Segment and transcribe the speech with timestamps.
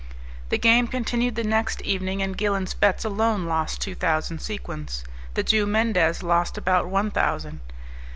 [0.49, 5.03] The game continued the next evening, and Gilenspetz alone lost two thousand sequins;
[5.35, 7.59] the Jew Mendez lost about one thousand.